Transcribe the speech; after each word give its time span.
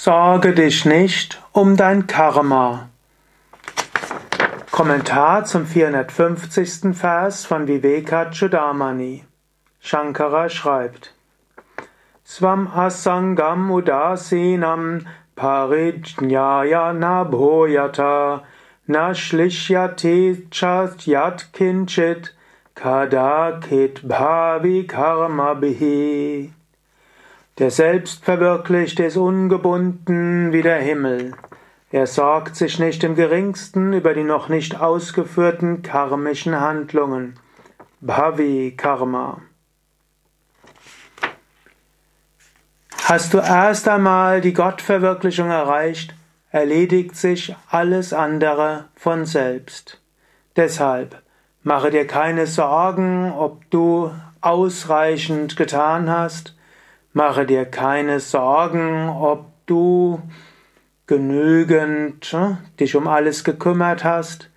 Sorge 0.00 0.54
dich 0.54 0.84
nicht 0.84 1.42
um 1.50 1.76
dein 1.76 2.06
Karma. 2.06 2.88
Kommentar 4.70 5.44
zum 5.44 5.66
450. 5.66 6.96
Vers 6.96 7.44
von 7.44 7.66
Vivekachudamani. 7.66 9.24
Shankara 9.80 10.48
schreibt: 10.50 11.14
Swam 12.24 12.68
asangam 12.68 13.72
udasinam 13.72 15.04
parijñaya 15.36 16.92
nabhoyata 16.92 18.42
na 18.86 19.14
shlishyati 19.14 20.46
yat 21.06 21.52
kinchit 21.52 22.30
kadakit 22.76 24.06
bhavi 24.06 24.86
karma 24.86 25.56
bihi. 25.56 26.52
Der 27.58 27.72
Selbstverwirklichte 27.72 29.02
ist 29.02 29.16
ungebunden 29.16 30.52
wie 30.52 30.62
der 30.62 30.78
Himmel. 30.78 31.32
Er 31.90 32.06
sorgt 32.06 32.54
sich 32.54 32.78
nicht 32.78 33.02
im 33.02 33.16
geringsten 33.16 33.92
über 33.94 34.14
die 34.14 34.22
noch 34.22 34.48
nicht 34.48 34.80
ausgeführten 34.80 35.82
karmischen 35.82 36.60
Handlungen. 36.60 37.34
Bhavi 38.00 38.74
Karma. 38.76 39.42
Hast 43.02 43.34
du 43.34 43.38
erst 43.38 43.88
einmal 43.88 44.40
die 44.40 44.52
Gottverwirklichung 44.52 45.50
erreicht, 45.50 46.14
erledigt 46.50 47.16
sich 47.16 47.56
alles 47.70 48.12
andere 48.12 48.84
von 48.94 49.24
selbst. 49.24 50.00
Deshalb 50.54 51.22
mache 51.64 51.90
dir 51.90 52.06
keine 52.06 52.46
Sorgen, 52.46 53.32
ob 53.32 53.68
du 53.70 54.12
ausreichend 54.42 55.56
getan 55.56 56.08
hast, 56.08 56.54
Mache 57.18 57.46
dir 57.46 57.64
keine 57.64 58.20
Sorgen, 58.20 59.08
ob 59.08 59.46
du 59.66 60.22
genügend 61.08 62.32
äh, 62.32 62.54
dich 62.78 62.94
um 62.94 63.08
alles 63.08 63.42
gekümmert 63.42 64.04
hast. 64.04 64.50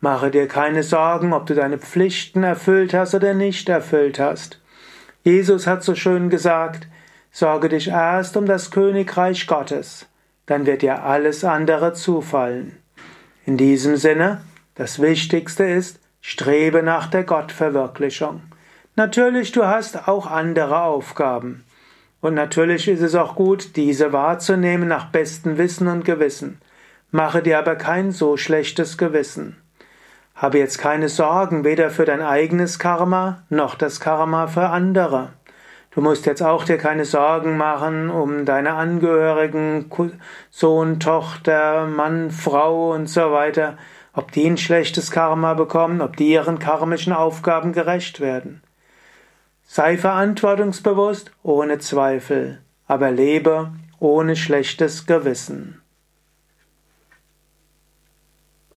Mache 0.00 0.30
dir 0.30 0.46
keine 0.46 0.84
Sorgen, 0.84 1.32
ob 1.32 1.46
du 1.46 1.56
deine 1.56 1.78
Pflichten 1.78 2.44
erfüllt 2.44 2.94
hast 2.94 3.16
oder 3.16 3.34
nicht 3.34 3.68
erfüllt 3.68 4.20
hast. 4.20 4.60
Jesus 5.24 5.66
hat 5.66 5.82
so 5.82 5.96
schön 5.96 6.30
gesagt, 6.30 6.86
sorge 7.32 7.68
dich 7.68 7.88
erst 7.88 8.36
um 8.36 8.46
das 8.46 8.70
Königreich 8.70 9.48
Gottes, 9.48 10.06
dann 10.46 10.66
wird 10.66 10.82
dir 10.82 11.02
alles 11.02 11.42
andere 11.42 11.94
zufallen. 11.94 12.78
In 13.44 13.56
diesem 13.56 13.96
Sinne, 13.96 14.42
das 14.76 15.02
Wichtigste 15.02 15.64
ist, 15.64 15.98
strebe 16.20 16.84
nach 16.84 17.08
der 17.08 17.24
Gottverwirklichung. 17.24 18.40
Natürlich, 18.94 19.50
du 19.50 19.66
hast 19.66 20.06
auch 20.06 20.28
andere 20.28 20.82
Aufgaben. 20.82 21.64
Und 22.24 22.32
natürlich 22.32 22.88
ist 22.88 23.02
es 23.02 23.14
auch 23.14 23.34
gut, 23.34 23.76
diese 23.76 24.14
wahrzunehmen 24.14 24.88
nach 24.88 25.10
bestem 25.10 25.58
Wissen 25.58 25.88
und 25.88 26.06
Gewissen. 26.06 26.58
Mache 27.10 27.42
dir 27.42 27.58
aber 27.58 27.76
kein 27.76 28.12
so 28.12 28.38
schlechtes 28.38 28.96
Gewissen. 28.96 29.58
Habe 30.34 30.56
jetzt 30.56 30.78
keine 30.78 31.10
Sorgen 31.10 31.64
weder 31.64 31.90
für 31.90 32.06
dein 32.06 32.22
eigenes 32.22 32.78
Karma 32.78 33.42
noch 33.50 33.74
das 33.74 34.00
Karma 34.00 34.46
für 34.46 34.70
andere. 34.70 35.34
Du 35.90 36.00
musst 36.00 36.24
jetzt 36.24 36.42
auch 36.42 36.64
dir 36.64 36.78
keine 36.78 37.04
Sorgen 37.04 37.58
machen 37.58 38.08
um 38.08 38.46
deine 38.46 38.72
Angehörigen, 38.72 39.90
Sohn, 40.48 41.00
Tochter, 41.00 41.86
Mann, 41.88 42.30
Frau 42.30 42.94
und 42.94 43.06
so 43.06 43.32
weiter, 43.32 43.76
ob 44.14 44.32
die 44.32 44.46
ein 44.46 44.56
schlechtes 44.56 45.10
Karma 45.10 45.52
bekommen, 45.52 46.00
ob 46.00 46.16
die 46.16 46.30
ihren 46.30 46.58
karmischen 46.58 47.12
Aufgaben 47.12 47.74
gerecht 47.74 48.20
werden. 48.20 48.62
Sei 49.66 49.96
verantwortungsbewusst 49.96 51.32
ohne 51.42 51.78
Zweifel, 51.78 52.60
aber 52.86 53.10
lebe 53.10 53.72
ohne 53.98 54.36
schlechtes 54.36 55.06
Gewissen. 55.06 55.80